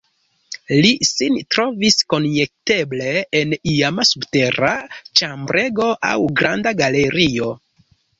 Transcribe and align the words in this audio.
Li 0.83 0.91
sin 1.07 1.35
trovis 1.55 1.99
konjekteble 2.13 3.11
en 3.39 3.53
iama 3.73 4.05
subtera 4.13 4.71
ĉambrego 5.21 5.91
aŭ 6.13 6.17
granda 6.41 6.75
galerio. 6.81 7.51